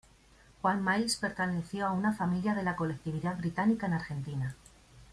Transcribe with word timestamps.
Juan 0.63 0.81
Miles 0.83 1.15
perteneció 1.17 1.85
a 1.85 1.91
una 1.91 2.11
familia 2.11 2.55
de 2.55 2.63
la 2.63 2.75
colectividad 2.75 3.37
británica 3.37 3.85
en 3.85 3.93
Argentina. 3.93 4.55